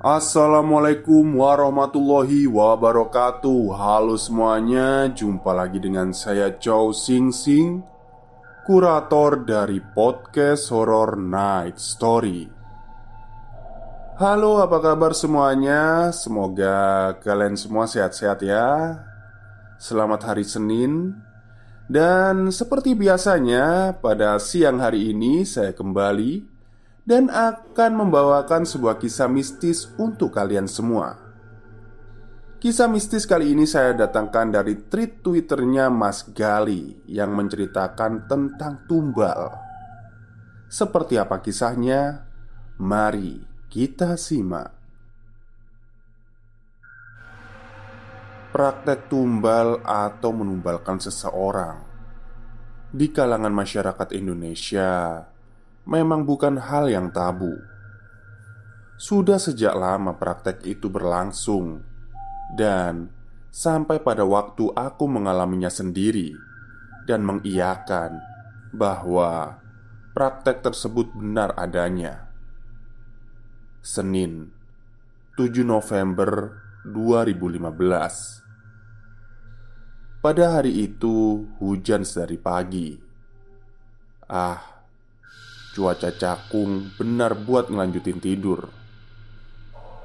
[0.00, 3.76] Assalamualaikum warahmatullahi wabarakatuh.
[3.76, 7.84] Halo semuanya Jumpa lagi dengan saya Chow Sing Sing
[8.64, 12.48] Kurator dari podcast Horror Night Story.
[14.16, 16.08] Halo apa kabar semuanya?
[16.16, 18.96] Semoga kalian semua sehat-sehat ya.
[19.76, 21.12] Selamat hari Senin.
[21.92, 26.49] Dan seperti biasanya pada siang hari ini saya kembali
[27.10, 31.18] dan akan membawakan sebuah kisah mistis untuk kalian semua.
[32.62, 39.50] Kisah mistis kali ini saya datangkan dari tweet Twitternya Mas Gali yang menceritakan tentang tumbal.
[40.70, 42.30] Seperti apa kisahnya?
[42.78, 44.70] Mari kita simak.
[48.54, 51.90] Praktek tumbal atau menumbalkan seseorang
[52.94, 55.22] di kalangan masyarakat Indonesia
[55.86, 57.56] memang bukan hal yang tabu.
[59.00, 61.80] Sudah sejak lama praktek itu berlangsung,
[62.52, 63.08] dan
[63.48, 66.36] sampai pada waktu aku mengalaminya sendiri
[67.08, 68.20] dan mengiyakan
[68.70, 69.58] bahwa
[70.12, 72.28] praktek tersebut benar adanya.
[73.80, 74.52] Senin,
[75.40, 78.40] 7 November 2015.
[80.20, 83.00] Pada hari itu hujan sedari pagi.
[84.28, 84.79] Ah,
[85.70, 88.66] Cuaca cakung benar buat ngelanjutin tidur.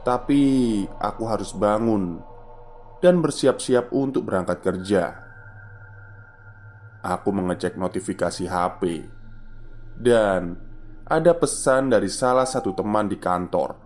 [0.05, 0.41] Tapi
[0.85, 2.21] aku harus bangun
[3.01, 5.03] Dan bersiap-siap untuk berangkat kerja.
[7.01, 8.81] Aku mengecek notifikasi HP
[9.97, 10.53] Dan
[11.05, 13.77] ada pesan dari salah satu teman di kantor.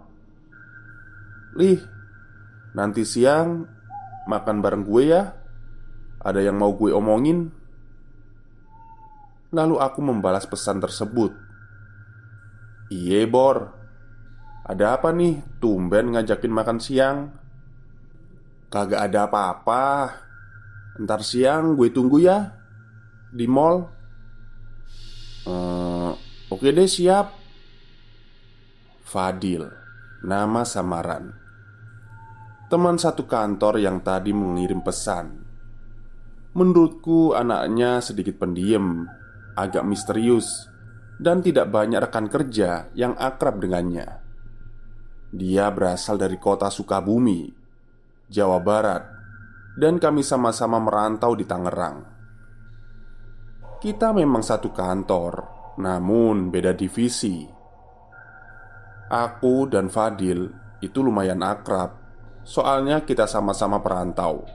[1.59, 1.79] Lih,
[2.75, 3.67] nanti siang
[4.23, 5.23] makan bareng gue ya.
[6.23, 7.51] Ada yang mau gue omongin?
[9.51, 11.48] Lalu aku membalas pesan tersebut
[12.89, 13.69] Iye Bor.
[14.65, 15.61] Ada apa nih?
[15.61, 17.17] Tumben ngajakin makan siang.
[18.69, 19.85] Kagak ada apa-apa.
[20.99, 22.53] Ntar siang gue tunggu ya
[23.29, 23.85] Di mall.
[25.45, 26.13] Ehm,
[26.49, 27.33] Oke deh siap.
[29.05, 29.69] Fadil
[30.25, 31.33] Nama samaran.
[32.69, 35.45] Teman satu kantor yang tadi mengirim pesan.
[36.53, 39.05] Menurutku anaknya sedikit pendiam
[39.53, 40.68] Agak misterius
[41.19, 44.23] dan tidak banyak rekan kerja yang akrab dengannya.
[45.29, 47.51] Dia berasal dari kota Sukabumi,
[48.31, 49.03] Jawa Barat,
[49.75, 52.17] dan kami sama-sama merantau di Tangerang.
[53.83, 55.33] Kita memang satu kantor,
[55.77, 57.45] namun beda divisi.
[59.11, 60.49] Aku dan Fadil
[60.79, 61.99] itu lumayan akrab,
[62.47, 64.47] soalnya kita sama-sama perantau.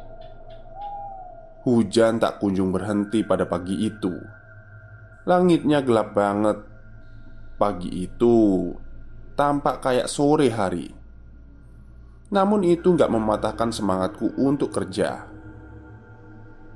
[1.64, 4.44] Hujan tak kunjung berhenti pada pagi itu
[5.24, 6.60] Langitnya gelap banget.
[7.56, 8.68] Pagi itu
[9.32, 10.92] tampak kayak sore hari.
[12.28, 15.24] Namun itu nggak mematahkan semangatku untuk kerja.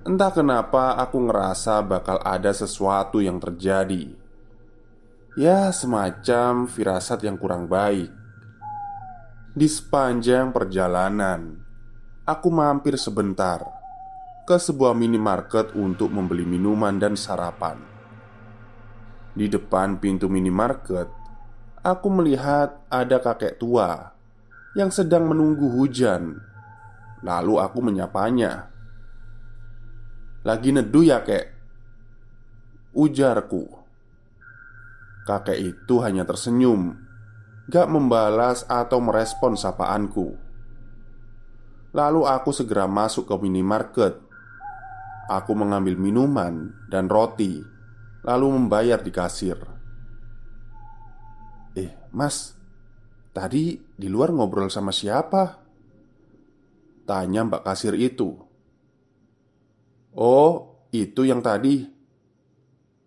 [0.08, 4.16] Entah kenapa aku ngerasa bakal ada sesuatu yang terjadi.
[5.36, 8.08] Ya, semacam firasat yang kurang baik.
[9.52, 11.60] Di sepanjang perjalanan,
[12.24, 13.60] aku mampir sebentar
[14.48, 17.87] ke sebuah minimarket untuk membeli minuman dan sarapan.
[19.38, 21.06] Di depan pintu minimarket,
[21.86, 24.10] aku melihat ada kakek tua
[24.74, 26.42] yang sedang menunggu hujan.
[27.22, 28.66] Lalu aku menyapanya.
[30.42, 31.54] "Lagi neduh ya, kek?"
[32.98, 33.62] ujarku.
[35.22, 36.98] Kakek itu hanya tersenyum,
[37.70, 40.34] gak membalas atau merespon sapaanku.
[41.94, 44.18] Lalu aku segera masuk ke minimarket.
[45.30, 47.60] Aku mengambil minuman dan roti,
[48.28, 49.56] lalu membayar di kasir.
[51.72, 52.52] Eh, Mas,
[53.32, 55.64] tadi di luar ngobrol sama siapa?
[57.08, 58.36] Tanya mbak kasir itu.
[60.12, 61.88] Oh, itu yang tadi.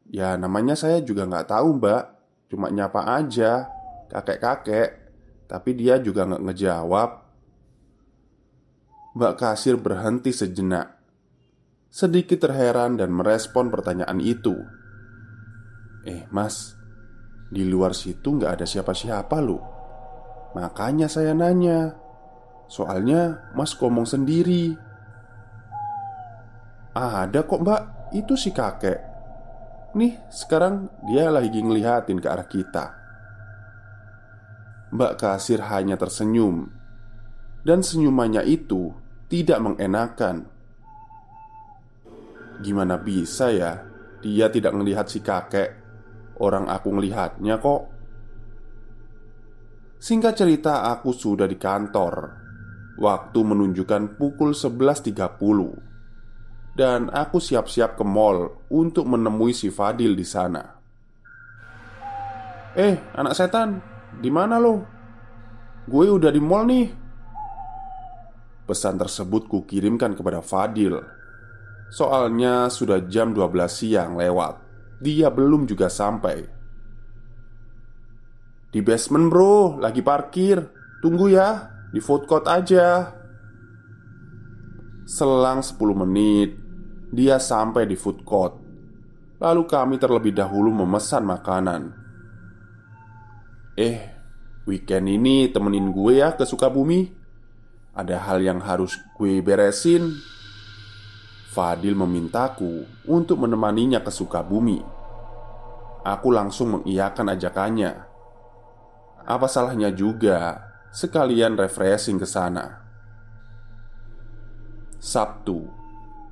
[0.09, 2.03] Ya, namanya saya juga nggak tahu, mbak.
[2.49, 3.69] Cuma nyapa aja,
[4.09, 4.89] kakek-kakek.
[5.45, 7.09] Tapi dia juga nggak ngejawab.
[9.11, 10.87] Mbak kasir berhenti sejenak
[11.91, 14.55] Sedikit terheran dan merespon pertanyaan itu
[16.07, 16.77] Eh mas
[17.51, 19.71] Di luar situ nggak ada siapa-siapa loh
[20.51, 21.95] Makanya saya nanya.
[22.67, 24.75] Soalnya mas ngomong sendiri.
[26.95, 27.81] Ada kok mbak.
[28.11, 28.99] Itu si kakek.
[29.95, 32.85] Nih sekarang dia lagi ngeliatin ke arah kita.
[34.91, 36.67] Mbak kasir hanya tersenyum.
[37.63, 38.91] Dan senyumannya itu
[39.31, 40.43] tidak mengenakan.
[42.59, 43.87] Gimana bisa ya?
[44.19, 45.80] Dia tidak melihat si kakek
[46.41, 47.93] Orang aku melihatnya kok.
[50.01, 52.41] Singkat cerita aku sudah di kantor.
[52.97, 60.65] Waktu menunjukkan pukul 11.30 Dan aku siap-siap ke mall Untuk menemui si Fadil di sana.
[62.73, 63.77] Eh, anak setan
[64.17, 64.81] di mana lo?
[65.85, 66.89] Gue udah di mall nih.
[68.65, 70.97] Pesan tersebut kukirimkan kepada Fadil.
[71.93, 74.70] Soalnya sudah jam 12 siang lewat
[75.01, 76.45] Dia belum juga sampai.
[78.69, 80.61] Di basement bro, lagi parkir.
[81.01, 83.17] Tunggu ya, di food court aja.
[85.01, 86.55] Selang 10 menit
[87.11, 88.55] Dia sampai di food court.
[89.41, 91.91] Lalu kami terlebih dahulu memesan makanan.
[93.75, 93.99] Eh,
[94.69, 97.09] weekend ini temenin gue ya ke Sukabumi.
[97.91, 100.15] Ada hal yang harus gue beresin
[101.51, 104.79] Fadil memintaku untuk menemaninya ke Sukabumi
[106.01, 107.93] Aku langsung mengiyakan ajakannya.
[109.21, 110.57] Apa salahnya juga
[110.89, 112.81] sekalian refreshing ke sana?
[114.97, 115.69] Sabtu,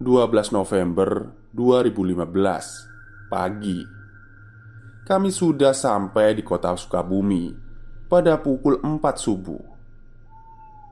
[0.02, 3.86] 12 November 2015 Pagi.
[5.06, 7.54] Kami sudah sampai di kota Sukabumi
[8.10, 9.62] Pada pukul 4 subuh.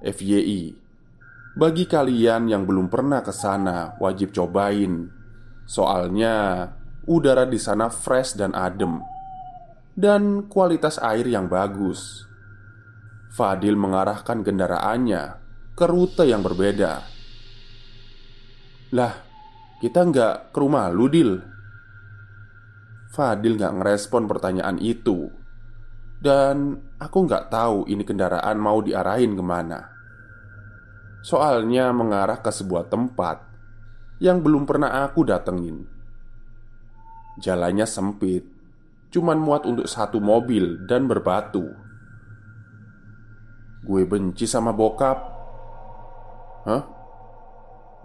[0.06, 0.87] FYI
[1.58, 5.10] Bagi kalian yang belum pernah ke sana Wajib cobain
[5.66, 6.70] Soalnya
[7.10, 9.02] Udara di sana fresh dan adem
[9.98, 12.30] dan kualitas air yang bagus.
[13.34, 15.24] Fadil mengarahkan kendaraannya
[15.74, 17.02] ke rute yang berbeda.
[18.94, 19.14] Lah,
[19.82, 21.42] kita nggak ke rumah lu, Dil?
[23.10, 25.26] Fadil nggak ngerespon pertanyaan itu
[26.22, 29.97] Dan aku nggak tahu ini kendaraan mau diarahin ke mana
[31.28, 33.44] Soalnya mengarah ke sebuah tempat
[34.24, 35.84] Yang belum pernah aku datengin
[37.44, 38.48] Jalannya sempit
[39.12, 41.68] Cuman muat untuk satu mobil dan berbatu
[43.84, 45.20] Gue benci sama bokap
[46.64, 46.84] Hah?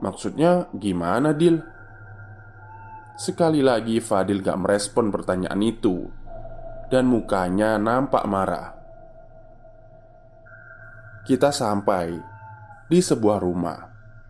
[0.02, 1.62] Maksudnya gimana Dil?
[3.14, 6.10] Sekali lagi Fadil gak merespon pertanyaan itu
[6.90, 8.74] Dan mukanya nampak marah
[11.22, 12.31] Kita sampai
[12.92, 13.80] di sebuah rumah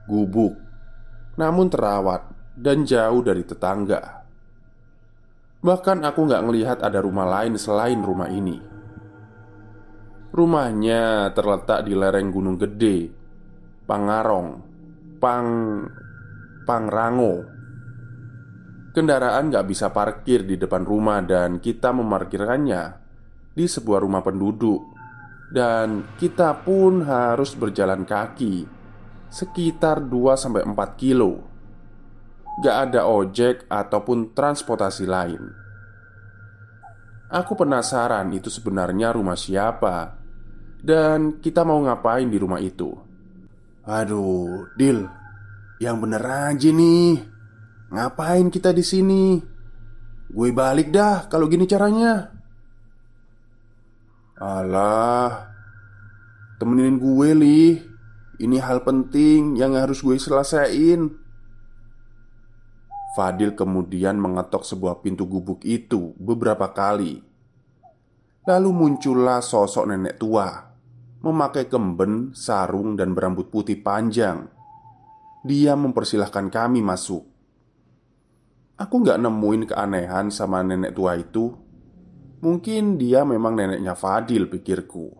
[0.06, 0.54] Gubuk
[1.34, 4.22] Namun terawat dan jauh dari tetangga.
[5.64, 8.60] Bahkan aku nggak ngelihat ada rumah lain selain rumah ini.
[10.30, 13.10] Rumahnya terletak di lereng gunung gede
[13.88, 14.62] Pangarong
[15.18, 15.50] Pang...
[16.62, 17.42] Pangrango.
[18.94, 22.82] Kendaraan nggak bisa parkir di depan rumah dan kita memarkirkannya
[23.56, 24.91] Di sebuah rumah penduduk
[25.52, 28.64] Dan kita pun harus berjalan kaki
[29.28, 30.64] Sekitar 2-4
[30.96, 31.44] kilo.
[32.64, 35.42] Gak ada ojek ataupun transportasi lain.
[37.32, 40.20] Aku penasaran itu sebenarnya rumah siapa
[40.84, 42.92] Dan kita mau ngapain di rumah itu.
[43.88, 45.04] Aduh, Dil
[45.80, 47.12] Yang bener aja nih.
[47.92, 49.24] Ngapain kita di sini?
[50.32, 52.41] Gue balik dah kalau gini caranya
[54.42, 55.54] Alah
[56.58, 57.78] Temenin gue, Li
[58.42, 61.06] Ini hal penting yang harus gue selesaiin
[63.14, 67.20] Fadil kemudian mengetok sebuah pintu gubuk itu beberapa kali.
[68.48, 70.72] Lalu muncullah sosok nenek tua
[71.22, 74.50] memakai kemben, sarung, dan berambut putih panjang.
[75.46, 77.22] Dia mempersilahkan kami masuk.
[78.80, 81.54] Aku nggak nemuin keanehan sama nenek tua itu.
[82.42, 85.14] Mungkin dia memang neneknya Fadil, pikirku.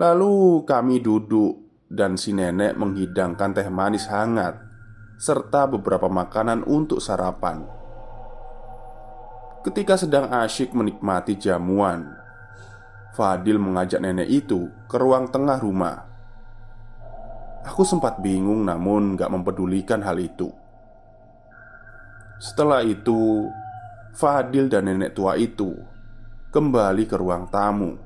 [0.00, 4.56] Lalu kami duduk dan si nenek menghidangkan teh manis hangat
[5.20, 7.64] serta beberapa makanan untuk sarapan.
[9.64, 12.08] Ketika sedang asyik menikmati jamuan,
[13.12, 15.96] Fadil mengajak nenek itu ke ruang tengah rumah.
[17.68, 20.52] Aku sempat bingung, namun gak mempedulikan hal itu.
[22.38, 23.48] Setelah itu,
[24.16, 25.76] Fadil dan nenek tua itu
[26.48, 28.00] kembali ke ruang tamu.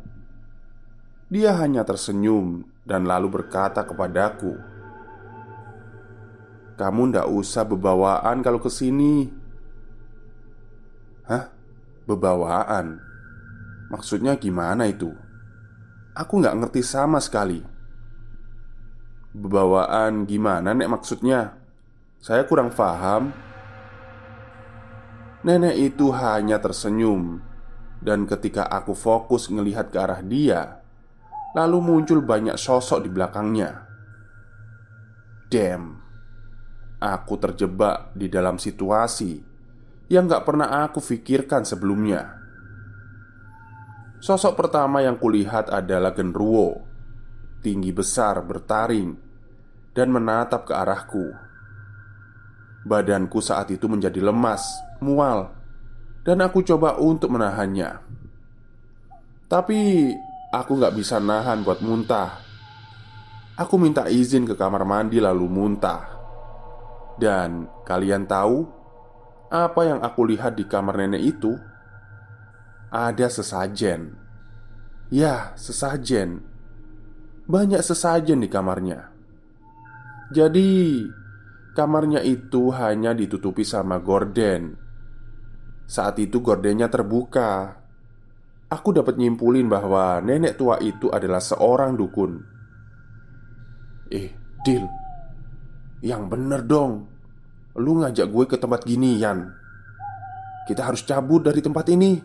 [1.31, 4.59] Dia hanya tersenyum dan lalu berkata kepadaku,
[6.75, 9.31] "Kamu ndak usah bebawaan kalau ke sini."
[11.31, 11.47] Hah?
[12.11, 12.99] Bebawaan?
[13.95, 15.15] Maksudnya gimana itu?
[16.19, 17.63] Aku nggak ngerti sama sekali
[19.31, 21.55] Bebawaan gimana nek maksudnya?
[22.19, 23.31] Saya kurang paham
[25.41, 27.41] Nenek itu hanya tersenyum
[28.01, 30.85] Dan ketika aku fokus ngelihat ke arah dia
[31.57, 33.89] Lalu muncul banyak sosok di belakangnya
[35.49, 36.01] Damn
[37.01, 39.51] Aku terjebak di dalam situasi
[40.11, 42.35] yang gak pernah aku pikirkan sebelumnya.
[44.19, 46.83] Sosok pertama yang kulihat adalah genruwo,
[47.63, 49.15] tinggi besar bertaring,
[49.95, 51.31] dan menatap ke arahku.
[52.85, 54.67] Badanku saat itu menjadi lemas,
[55.01, 55.53] mual,
[56.23, 58.01] dan aku coba untuk menahannya.
[59.51, 60.13] Tapi
[60.55, 62.39] aku gak bisa nahan buat muntah.
[63.59, 66.07] Aku minta izin ke kamar mandi lalu muntah.
[67.21, 68.65] Dan kalian tahu
[69.51, 71.53] apa yang aku lihat di kamar nenek itu?
[72.91, 74.19] Ada sesajen
[75.15, 76.43] Ya, sesajen
[77.47, 79.15] Banyak sesajen di kamarnya
[80.35, 81.07] Jadi
[81.71, 84.80] Kamarnya itu hanya ditutupi sama gorden
[85.91, 87.75] Saat itu gordennya terbuka.
[88.71, 92.39] Aku dapat nyimpulin bahwa nenek tua itu adalah seorang dukun.
[94.15, 94.31] Eh,
[94.63, 94.87] Dil.
[95.99, 97.11] Yang bener dong.
[97.75, 99.51] Lu ngajak gue ke tempat ginian.
[100.71, 102.23] Kita harus cabut dari tempat ini.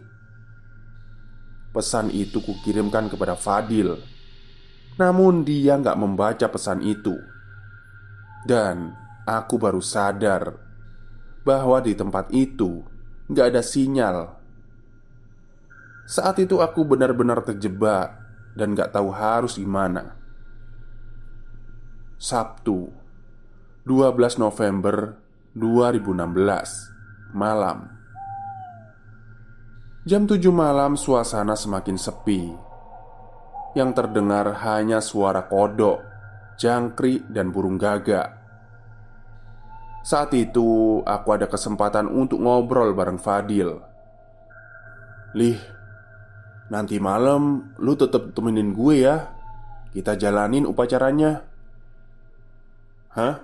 [1.73, 3.97] Pesan itu kukirimkan kepada Fadil.
[5.01, 7.17] Namun dia nggak membaca pesan itu.
[8.45, 8.93] Dan
[9.25, 10.53] aku baru sadar
[11.41, 12.94] Bahwa di tempat itu
[13.29, 14.17] nggak ada sinyal.
[16.05, 18.21] Saat itu aku benar-benar terjebak
[18.55, 20.15] Dan nggak tahu harus gimana.
[22.15, 22.87] Sabtu
[23.83, 25.19] 12 November
[25.57, 27.91] 2016 Malam.
[30.07, 32.47] Jam 7 malam suasana semakin sepi.
[33.75, 35.99] Yang terdengar hanya suara kodok,
[36.55, 38.44] jangkrik, dan burung gagak
[40.05, 43.81] Saat itu aku ada kesempatan untuk ngobrol bareng Fadil.
[45.33, 45.57] Lih,
[46.69, 49.33] nanti malam lu tetap temenin gue ya.
[49.89, 51.41] Kita jalanin upacaranya.
[53.17, 53.35] Hah?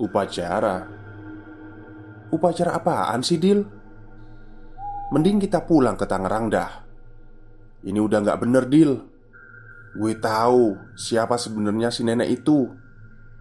[0.00, 0.88] Upacara?
[2.32, 3.60] Upacara apaan sih, Dil?
[5.12, 6.70] Mending kita pulang ke Tangerang dah.
[7.84, 8.96] Ini udah gak bener, Dil.
[10.00, 12.72] Gue tahu siapa sebenarnya si nenek itu.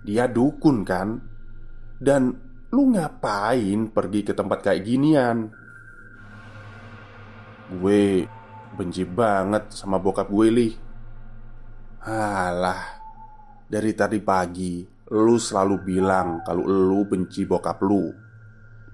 [0.04, 1.27] Dia dukun kan
[1.98, 2.30] Dan
[2.70, 5.50] lu ngapain pergi ke tempat kayak ginian?
[7.74, 8.24] Gue
[8.78, 10.70] benci banget sama bokap gue, Li.
[12.08, 13.02] Halah
[13.68, 14.80] Dari tadi pagi
[15.12, 18.08] Lu selalu bilang kalau lu benci bokap lu.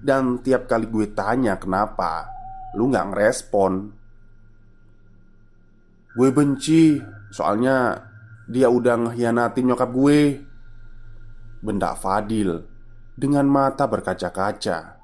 [0.00, 2.26] Dan tiap kali gue tanya kenapa
[2.74, 3.72] Lu gak ngerespon.
[6.16, 6.98] Gue benci
[7.30, 8.00] Soalnya
[8.48, 10.20] Dia udah ngehianatin nyokap gue.
[11.60, 12.73] Benda Fadil
[13.14, 14.98] Dengan mata berkaca-kaca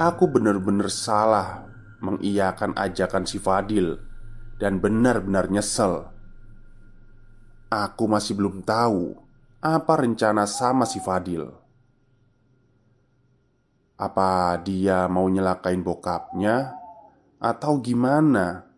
[0.00, 1.68] Aku bener-bener salah
[2.00, 4.00] Mengiyakan ajakan si Fadil
[4.56, 6.08] Dan benar-benar nyesel
[7.68, 9.16] Aku masih belum tahu
[9.60, 11.66] Apa rencana sama si Fadil
[13.96, 16.76] apa dia mau nyelakain bokapnya
[17.40, 18.68] atau gimana?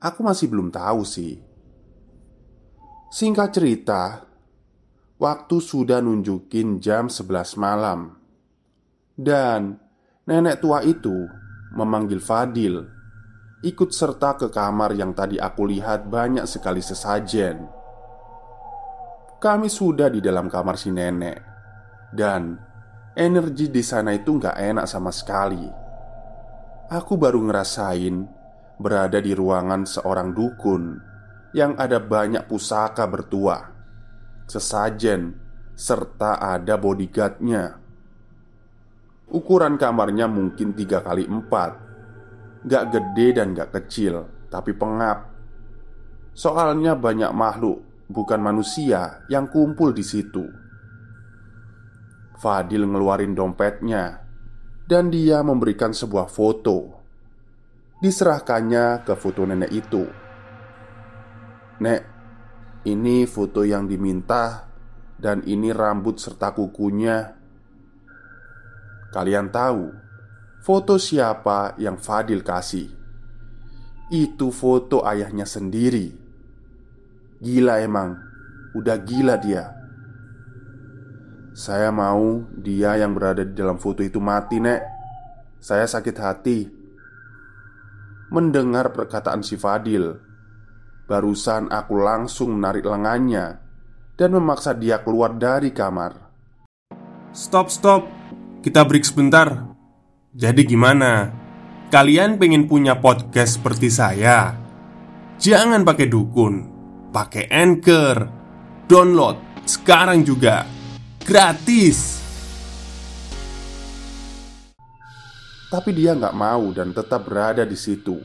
[0.00, 1.44] Aku masih belum tahu sih.
[3.12, 4.25] Singkat cerita,
[5.16, 8.16] waktu sudah nunjukin jam 11 malam.
[9.16, 9.80] Dan
[10.28, 11.24] nenek tua itu
[11.72, 12.84] memanggil Fadil
[13.64, 17.64] ikut serta ke kamar yang tadi aku lihat banyak sekali sesajen.
[19.36, 21.38] Kami sudah di dalam kamar si nenek
[22.12, 22.66] dan
[23.16, 25.64] Energi di sana itu nggak enak sama sekali.
[26.92, 28.28] Aku baru ngerasain
[28.76, 31.00] berada di ruangan seorang dukun
[31.56, 33.72] yang ada banyak pusaka bertuah,
[34.46, 35.34] sesajen,
[35.74, 37.82] serta ada bodyguardnya.
[39.26, 41.70] Ukuran kamarnya mungkin tiga kali empat,
[42.64, 45.34] gak gede dan gak kecil, tapi pengap.
[46.32, 50.66] Soalnya banyak makhluk, bukan manusia, yang kumpul di situ.
[52.36, 54.20] Fadil ngeluarin dompetnya
[54.84, 57.00] Dan dia memberikan sebuah foto
[57.96, 60.04] Diserahkannya ke foto nenek itu
[61.80, 62.00] Nek,
[62.86, 64.70] ini foto yang diminta
[65.18, 67.34] Dan ini rambut serta kukunya.
[69.10, 70.06] Kalian tahu
[70.66, 72.90] Foto siapa yang Fadil kasih?
[74.10, 76.10] Itu foto ayahnya sendiri.
[77.38, 78.26] Gila emang
[78.76, 79.72] Udah gila dia.
[81.56, 84.84] Saya mau dia yang berada di dalam foto itu mati nek.
[85.64, 86.58] Saya sakit hati.
[88.28, 90.25] Mendengar perkataan si Fadil
[91.06, 93.62] Barusan aku langsung menarik lengannya
[94.18, 96.18] Dan memaksa dia keluar dari kamar
[97.30, 98.10] Stop, stop
[98.58, 99.70] Kita break sebentar
[100.34, 101.30] Jadi gimana?
[101.94, 104.58] Kalian pengen punya podcast seperti saya?
[105.38, 106.54] Jangan pakai dukun
[107.14, 108.16] Pakai Anchor
[108.90, 110.66] Download sekarang juga
[111.22, 112.18] Gratis
[115.70, 118.16] Tapi dia nggak mau dan tetap berada di situ.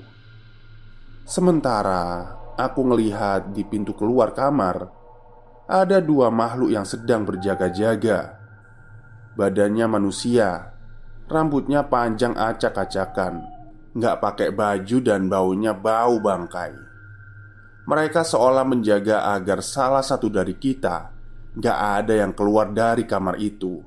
[1.25, 5.01] Sementara aku melihat di pintu keluar kamar
[5.71, 8.35] ada dua makhluk yang sedang berjaga-jaga.
[9.39, 10.75] Badannya manusia,
[11.31, 13.39] rambutnya panjang acak-acakan,
[13.95, 16.75] nggak pakai baju dan baunya bau bangkai.
[17.87, 21.11] Mereka seolah menjaga agar salah satu dari kita
[21.55, 23.79] nggak ada yang keluar dari kamar itu.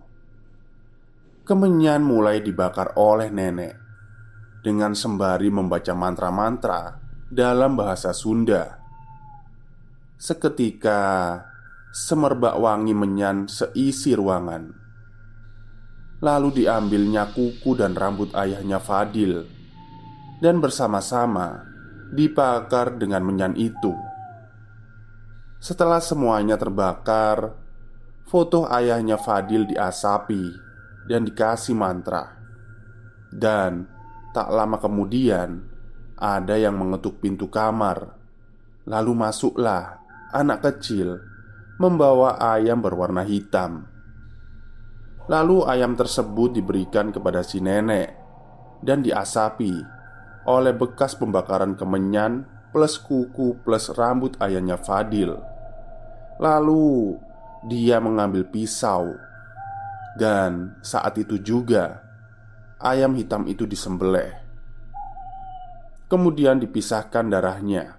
[1.44, 3.76] Kemenyan mulai dibakar oleh nenek
[4.64, 7.03] Dengan sembari membaca mantra-mantra
[7.34, 8.78] dalam bahasa Sunda.
[10.14, 11.42] Seketika
[11.90, 14.70] Semerbak wangi menyan seisi ruangan.
[16.22, 19.46] Lalu diambilnya kuku dan rambut ayahnya Fadil.
[20.38, 21.62] Dan bersama-sama
[22.14, 23.94] dibakar dengan menyan itu.
[25.58, 27.54] Setelah semuanya terbakar
[28.26, 30.42] Foto ayahnya Fadil diasapi
[31.06, 32.30] dan dikasih mantra.
[33.30, 33.86] Dan
[34.34, 35.73] tak lama kemudian,
[36.18, 38.14] ada yang mengetuk pintu kamar.
[38.84, 41.18] Lalu masuklah anak kecil
[41.80, 43.88] membawa ayam berwarna hitam.
[45.24, 48.12] Lalu ayam tersebut diberikan kepada si nenek
[48.84, 49.72] dan diasapi
[50.44, 52.44] oleh bekas pembakaran kemenyan
[52.76, 55.40] plus kuku plus rambut ayahnya Fadil.
[56.36, 57.16] Lalu
[57.64, 59.16] dia mengambil pisau
[60.20, 62.04] dan saat itu juga
[62.76, 64.43] ayam hitam itu disembelih.
[66.14, 67.98] Kemudian dipisahkan darahnya.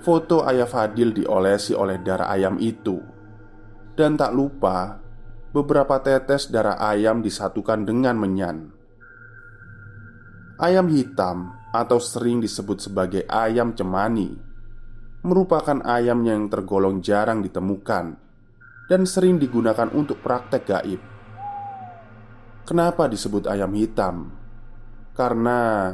[0.00, 2.96] Foto ayah Fadil diolesi oleh darah ayam itu.
[3.92, 4.96] Dan tak lupa
[5.52, 8.72] beberapa tetes darah ayam disatukan dengan menyan.
[10.56, 14.32] Ayam hitam atau sering disebut sebagai ayam cemani
[15.20, 18.16] merupakan ayam yang tergolong jarang ditemukan
[18.88, 21.00] dan sering digunakan untuk praktek gaib.
[22.64, 24.32] Kenapa disebut ayam hitam?
[25.12, 25.92] Karena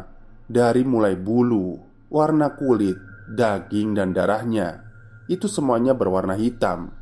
[0.53, 1.81] dari mulai bulu,
[2.13, 3.01] warna kulit,
[3.33, 4.85] daging, dan darahnya
[5.33, 6.93] itu semuanya berwarna hitam.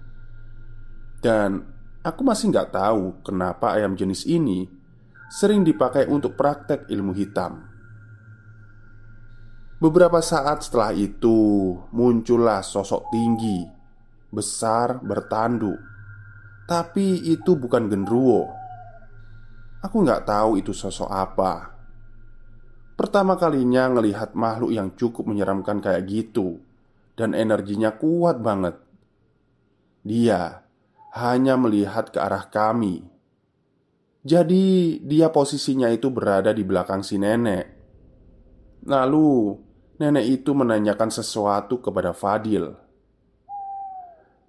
[1.18, 1.66] Dan
[2.06, 4.70] aku masih nggak tahu kenapa ayam jenis ini
[5.34, 7.66] sering dipakai untuk praktek ilmu hitam.
[9.82, 13.80] Beberapa saat setelah itu muncullah sosok tinggi
[14.30, 15.76] besar, bertanduk.
[16.70, 18.46] Tapi itu bukan genruwo.
[19.82, 21.80] Aku nggak tahu itu sosok apa.
[23.00, 26.60] Pertama kalinya ngelihat makhluk yang cukup menyeramkan kayak gitu.
[27.16, 28.76] Dan energinya kuat banget.
[30.04, 30.68] Dia
[31.16, 33.00] hanya melihat ke arah kami.
[34.20, 37.72] Jadi dia posisinya itu berada di belakang si nenek.
[38.84, 39.56] Lalu
[39.96, 42.68] nenek itu menanyakan sesuatu kepada Fadil.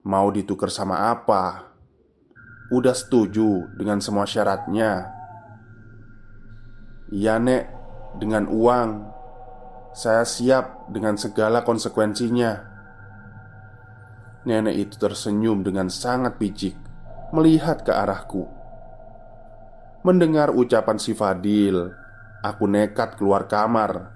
[0.04, 1.72] Mau ditukar sama apa?
[2.68, 5.08] Udah setuju dengan semua syaratnya?
[7.16, 7.81] Iya nek,
[8.18, 8.90] dengan uang.
[9.92, 12.72] Saya siap dengan segala konsekuensinya.
[14.48, 16.74] Nenek itu tersenyum dengan sangat picik
[17.32, 18.44] Melihat ke arahku.
[20.04, 21.88] Mendengar ucapan si Fadil
[22.42, 24.12] Aku nekat keluar kamar.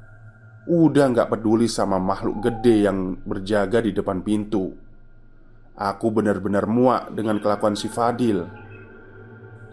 [0.66, 4.74] Udah gak peduli sama makhluk gede yang berjaga di depan pintu.
[5.78, 8.44] Aku benar-benar muak dengan kelakuan si Fadil.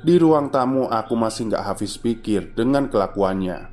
[0.04, 3.71] Di ruang tamu aku masih gak habis pikir dengan kelakuannya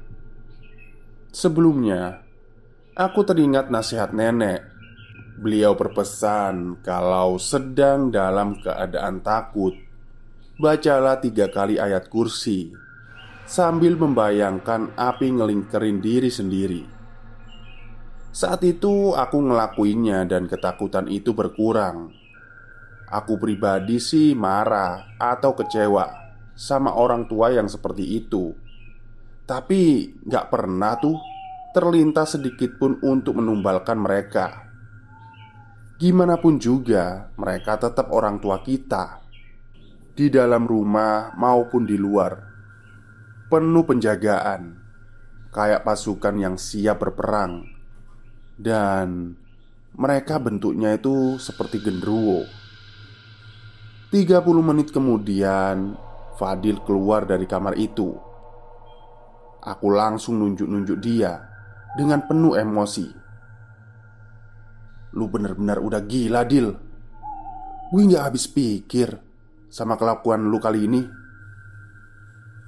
[1.30, 2.26] Sebelumnya
[2.98, 4.65] Aku teringat nasihat nenek.
[5.38, 9.72] Beliau berpesan kalau sedang dalam keadaan takut
[10.60, 12.74] Bacalah tiga kali ayat kursi
[13.46, 16.82] Sambil membayangkan api ngelingkerin diri sendiri.
[18.30, 22.13] Saat itu aku ngelakuinnya dan ketakutan itu berkurang.
[23.10, 26.13] Aku pribadi sih marah atau kecewa
[26.54, 28.69] sama orang tua yang seperti itu.
[29.50, 31.18] Tapi gak pernah tuh
[31.74, 34.70] terlintas sedikit pun untuk menumbalkan mereka.
[35.98, 39.26] Gimana pun juga, mereka tetap orang tua kita
[40.14, 42.38] di dalam rumah maupun di luar,
[43.50, 44.78] penuh penjagaan,
[45.50, 47.66] kayak pasukan yang siap berperang,
[48.54, 49.34] dan
[49.98, 52.46] mereka bentuknya itu seperti genderuwo.
[54.14, 55.98] 30 menit kemudian,
[56.38, 58.29] Fadil keluar dari kamar itu.
[59.60, 61.43] Aku langsung nunjuk-nunjuk dia
[62.00, 63.08] dengan penuh emosi.
[65.17, 66.69] Lu bener-bener udah gila, Dil.
[67.89, 69.10] Gue gak habis pikir
[69.67, 71.02] sama kelakuan lu kali ini.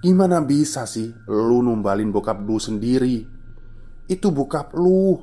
[0.02, 3.22] Gimana bisa sih lu numbalin bokap lu sendiri?
[4.10, 5.22] Itu bokap lu.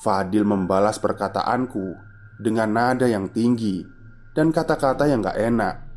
[0.00, 1.94] Fadil membalas perkataanku
[2.40, 3.84] dengan nada yang tinggi
[4.32, 5.91] dan kata-kata yang gak enak.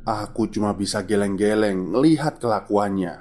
[0.00, 3.20] Aku cuma bisa geleng-geleng melihat kelakuannya.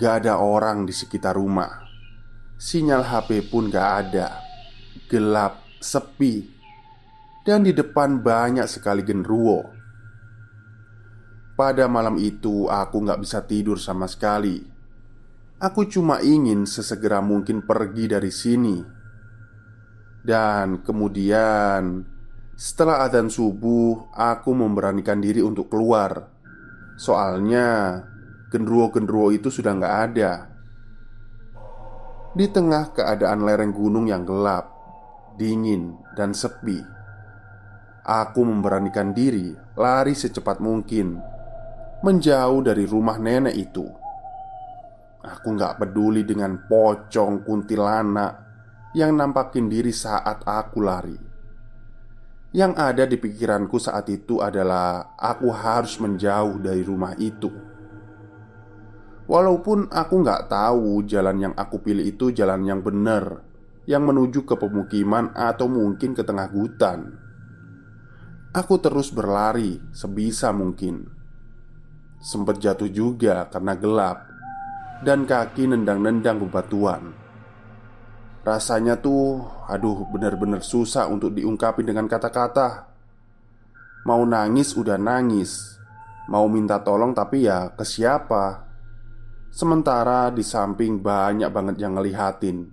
[0.00, 1.84] Gak ada orang di sekitar rumah.
[2.56, 4.40] Sinyal HP pun gak ada.
[5.12, 6.46] Gelap, sepi,
[7.44, 9.66] dan di depan banyak sekali genruwo.
[11.58, 14.62] Pada malam itu, aku gak bisa tidur sama sekali.
[15.60, 18.80] Aku cuma ingin sesegera mungkin pergi dari sini,
[20.24, 22.00] dan kemudian
[22.60, 26.28] setelah adzan subuh, aku memberanikan diri untuk keluar.
[27.00, 27.96] Soalnya,
[28.52, 30.32] genderuwo-genderuwo itu sudah nggak ada.
[32.36, 34.76] Di tengah keadaan lereng gunung yang gelap,
[35.40, 36.84] dingin, dan sepi,
[38.04, 41.16] aku memberanikan diri lari secepat mungkin
[42.04, 43.88] menjauh dari rumah nenek itu.
[45.24, 48.32] Aku nggak peduli dengan pocong kuntilanak
[48.92, 51.29] yang nampakin diri saat aku lari.
[52.50, 57.46] Yang ada di pikiranku saat itu adalah aku harus menjauh dari rumah itu.
[59.30, 63.46] Walaupun aku nggak tahu jalan yang aku pilih itu jalan yang benar,
[63.86, 67.30] yang menuju ke pemukiman atau mungkin ke tengah hutan.
[68.50, 71.06] Aku terus berlari sebisa mungkin
[72.18, 74.26] Sempat jatuh juga karena gelap
[75.06, 77.14] Dan kaki nendang-nendang bebatuan
[78.40, 82.88] Rasanya tuh, aduh benar-benar susah untuk diungkapin dengan kata-kata.
[84.08, 85.76] Mau nangis udah nangis.
[86.32, 88.64] Mau minta tolong tapi ya ke siapa?
[89.52, 92.64] Sementara di samping banyak banget yang ngelihatin.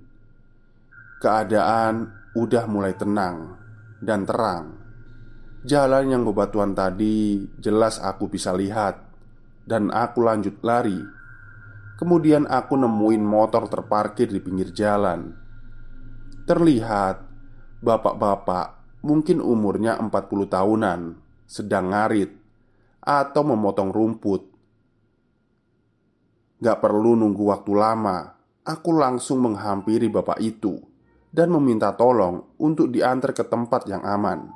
[1.20, 3.60] Keadaan udah mulai tenang
[4.00, 4.78] dan terang.
[5.68, 9.04] Jalan yang bebatuan tadi jelas aku bisa lihat
[9.68, 11.02] dan aku lanjut lari.
[11.98, 15.47] Kemudian aku nemuin motor terparkir di pinggir jalan.
[16.48, 17.28] Terlihat
[17.84, 21.00] bapak-bapak mungkin umurnya 40 tahunan
[21.44, 22.32] sedang ngarit
[23.04, 24.48] atau memotong rumput.
[26.64, 28.32] Gak perlu nunggu waktu lama,
[28.64, 30.80] aku langsung menghampiri bapak itu
[31.28, 34.48] dan meminta tolong untuk diantar ke tempat yang aman.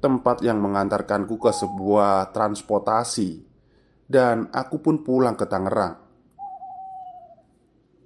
[0.00, 3.44] Tempat yang mengantarkanku ke sebuah transportasi
[4.08, 6.00] dan aku pun pulang ke Tangerang.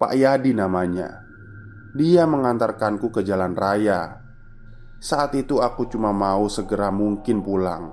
[0.03, 1.20] Pak Yadi namanya.
[1.91, 4.23] Dia mengantarkanku ke jalan raya.
[5.01, 7.91] Saat itu aku cuma mau segera mungkin pulang.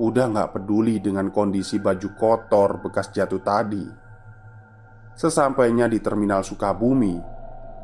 [0.00, 3.84] Udah gak peduli dengan kondisi baju kotor bekas jatuh tadi.
[5.16, 7.16] Sesampainya di terminal Sukabumi,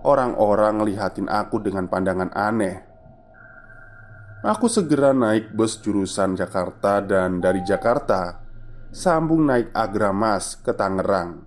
[0.05, 2.77] orang-orang ngelihatin aku dengan pandangan aneh.
[4.43, 8.43] Aku segera naik bus jurusan Jakarta dan dari Jakarta
[8.91, 11.47] sambung naik Agramas ke Tangerang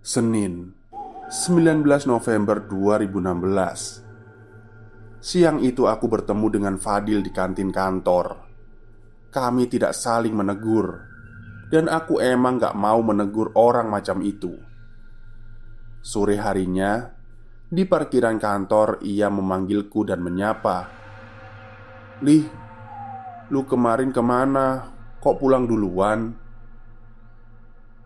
[0.00, 0.79] Senin
[1.30, 8.34] 19 November 2016 Siang itu aku bertemu dengan Fadil di kantin kantor
[9.30, 11.06] Kami tidak saling menegur
[11.70, 14.58] Dan aku emang gak mau menegur orang macam itu
[16.02, 17.14] Sore harinya
[17.70, 20.90] Di parkiran kantor ia memanggilku dan menyapa
[22.26, 22.42] Lih,
[23.54, 24.82] lu kemarin ke mana?
[25.22, 26.49] Kok pulang duluan?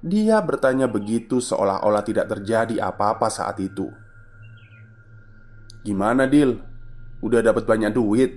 [0.05, 3.89] Dia bertanya begitu seolah-olah tidak terjadi apa-apa saat itu.
[5.81, 6.61] Gimana, Dil?
[7.25, 8.37] Udah dapat banyak duit?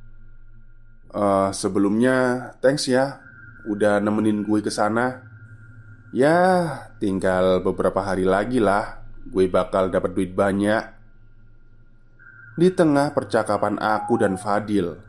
[1.11, 3.19] Uh, sebelumnya, thanks ya,
[3.67, 5.27] udah nemenin gue ke sana.
[6.15, 6.71] Ya,
[7.03, 10.95] tinggal beberapa hari lagi lah, gue bakal dapat duit banyak.
[12.55, 15.03] Di tengah percakapan aku dan Fadil,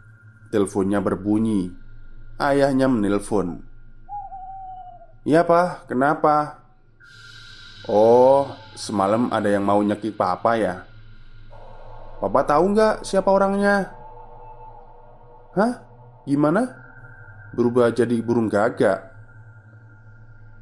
[0.51, 1.71] teleponnya berbunyi.
[2.35, 3.68] Ayahnya menelpon.
[5.29, 6.57] Iya pak, kenapa?
[7.85, 10.89] Oh, semalam ada yang mau nyekik papa ya?
[12.17, 13.93] Papa tahu nggak siapa orangnya?
[15.53, 15.85] Hah?
[16.25, 16.73] Gimana?
[17.53, 19.05] Berubah jadi burung gagak?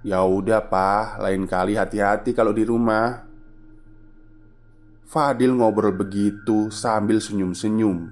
[0.03, 1.23] Ya udah, Pak.
[1.23, 3.23] Lain kali hati-hati kalau di rumah.
[5.07, 8.11] Fadil ngobrol begitu sambil senyum-senyum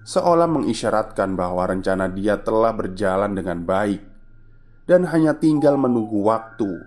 [0.00, 4.15] Seolah mengisyaratkan bahwa rencana dia telah berjalan dengan baik
[4.86, 6.86] Dan hanya tinggal menunggu waktu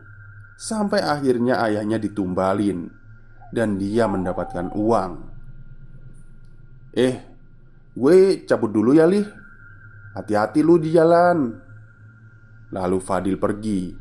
[0.55, 2.87] Sampai akhirnya ayahnya ditumbalin
[3.51, 5.11] Dan dia mendapatkan uang.
[6.95, 7.15] Eh,
[7.93, 9.27] gue cabut dulu ya, Lih.
[10.15, 11.59] Hati-hati lu di jalan.
[12.71, 13.91] Lalu Fadil pergi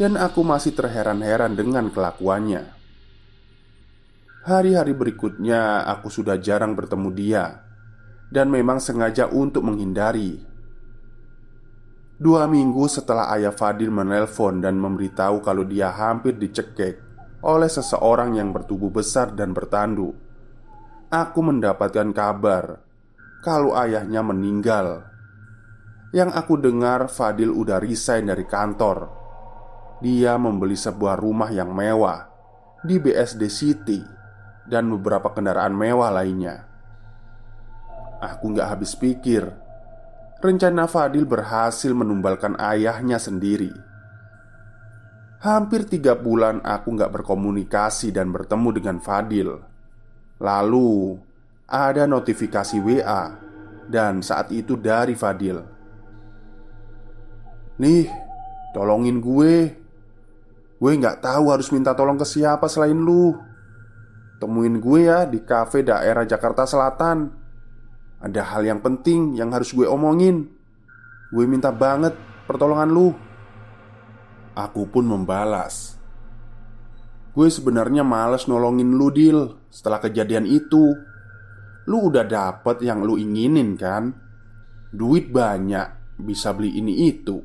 [0.00, 2.72] Dan aku masih terheran-heran dengan kelakuannya.
[4.46, 7.66] Hari-hari berikutnya aku sudah jarang bertemu dia
[8.30, 10.55] Dan memang sengaja untuk menghindari
[12.16, 16.96] Dua minggu setelah ayah Fadil menelpon dan memberitahu kalau dia hampir dicekek
[17.44, 20.16] Oleh seseorang yang bertubuh besar dan bertanduk
[21.12, 22.80] Aku mendapatkan kabar
[23.44, 25.04] Kalau ayahnya meninggal
[26.16, 29.12] Yang aku dengar Fadil udah resign dari kantor
[30.00, 32.24] Dia membeli sebuah rumah yang mewah
[32.80, 34.16] Di BSD City
[34.66, 36.66] dan beberapa kendaraan mewah lainnya.
[38.18, 39.46] Aku nggak habis pikir,
[40.40, 43.72] rencana Fadil berhasil menumbalkan ayahnya sendiri.
[45.40, 49.60] Hampir tiga bulan aku nggak berkomunikasi dan bertemu dengan Fadil.
[50.40, 51.16] Lalu
[51.68, 53.36] ada notifikasi WA
[53.86, 55.60] dan saat itu dari Fadil.
[57.76, 58.08] Nih,
[58.72, 59.54] tolongin gue.
[60.76, 63.36] Gue nggak tahu harus minta tolong ke siapa selain lu.
[64.36, 67.32] Temuin gue ya di kafe daerah Jakarta Selatan
[68.16, 70.48] Ada hal yang penting yang harus gue omongin.
[71.28, 72.16] Gue minta banget
[72.48, 73.08] pertolongan lu.
[74.56, 76.00] Aku pun membalas.
[77.36, 80.96] Gue sebenarnya males nolongin lu Dil Setelah kejadian itu.
[81.86, 84.08] Lu udah dapet yang lu inginin kan?
[84.88, 87.36] Duit banyak Bisa beli ini itu.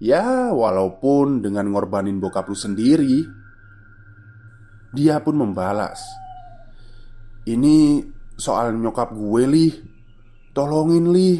[0.00, 3.28] Ya walaupun dengan ngorbanin bokap lu sendiri.
[4.96, 6.00] Dia pun membalas.
[7.44, 8.00] Ini
[8.40, 9.72] soal nyokap gue lih
[10.56, 11.38] Tolongin lih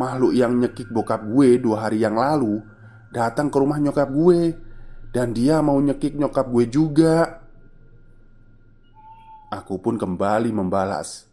[0.00, 2.64] Makhluk yang nyekik bokap gue dua hari yang lalu
[3.08, 4.40] Datang ke rumah nyokap gue.
[5.08, 7.40] Dan dia mau nyekik nyokap gue juga.
[9.48, 11.24] Aku pun kembali membalas.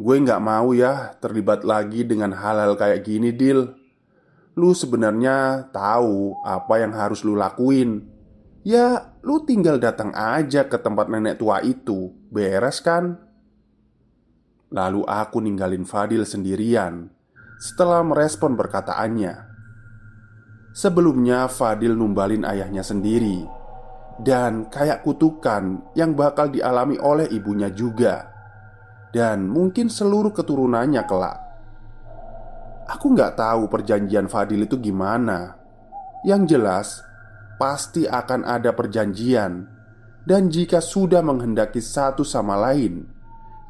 [0.00, 3.68] Gue gak mau ya terlibat lagi dengan hal-hal kayak gini Dil.
[4.56, 8.08] Lu sebenarnya tahu apa yang harus lu lakuin.
[8.64, 12.16] Ya, lu tinggal datang aja ke tempat nenek tua itu.
[12.32, 13.20] Beres kan?
[14.70, 17.10] Lalu aku ninggalin Fadil sendirian
[17.58, 19.34] Setelah merespon perkataannya.
[20.70, 23.42] Sebelumnya Fadil numbalin ayahnya sendiri
[24.22, 28.30] Dan kayak kutukan yang bakal dialami oleh ibunya juga.
[29.10, 31.38] Dan mungkin seluruh keturunannya kelak.
[32.90, 35.58] Aku nggak tahu perjanjian Fadil itu gimana.
[36.22, 36.88] Yang jelas
[37.60, 39.68] pasti akan ada perjanjian,
[40.24, 43.04] dan jika sudah menghendaki satu sama lain,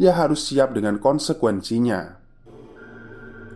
[0.01, 2.17] ya harus siap dengan konsekuensinya.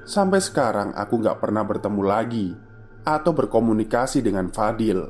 [0.05, 2.53] Sampai sekarang, aku gak pernah bertemu lagi
[3.01, 5.09] atau berkomunikasi dengan Fadil.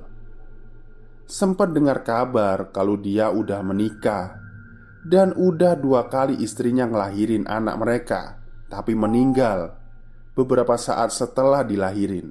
[1.27, 4.39] Sempat dengar kabar kalau dia udah menikah
[5.03, 8.39] dan udah dua kali istrinya ngelahirin anak mereka,
[8.71, 9.75] tapi meninggal
[10.39, 12.31] beberapa saat setelah dilahirin.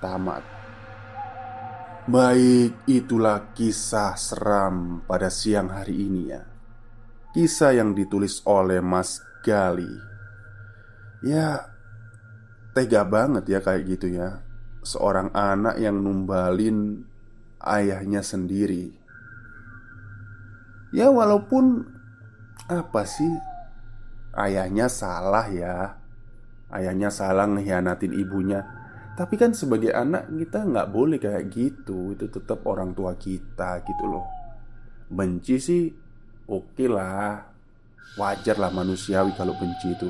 [0.00, 0.40] Tamat.
[2.08, 6.51] Baik, itulah kisah seram pada siang hari ini ya
[7.32, 9.88] Kisah yang ditulis oleh Mas Gali.
[11.24, 11.72] Ya,
[12.76, 14.44] tega banget ya kayak gitu ya.
[14.84, 17.08] Seorang anak yang numbalin
[17.64, 18.92] ayahnya sendiri.
[20.92, 21.88] Ya walaupun
[22.68, 23.32] Apa sih?
[24.36, 25.98] Ayahnya salah ya.
[26.72, 28.64] Ayahnya salah ngehianatin ibunya.
[29.12, 32.16] Tapi kan sebagai anak kita nggak boleh kayak gitu.
[32.16, 34.24] Itu tetap orang tua kita gitu loh.
[35.12, 36.01] Benci sih
[36.48, 37.52] oke okay lah
[38.12, 40.08] Wajar lah manusiawi kalau benci itu.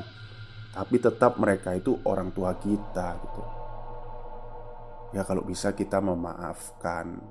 [0.75, 3.43] Tapi tetap mereka itu orang tua kita gitu.
[5.15, 7.21] Ya kalau bisa kita memaafkan.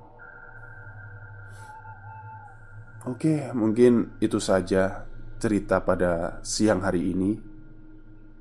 [3.03, 5.05] Oke mungkin itu saja
[5.37, 7.37] cerita pada siang hari ini.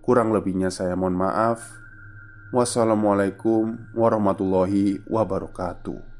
[0.00, 1.60] Kurang lebihnya saya mohon maaf.
[2.54, 6.11] Wassalamualaikum warahmatullahi wabarakatuh.